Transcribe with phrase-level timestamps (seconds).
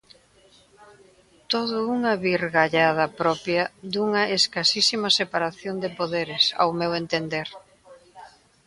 [1.51, 3.63] Todo unha virgallada propia
[3.93, 7.47] dunha escasísima separación de poderes, ao meu entender.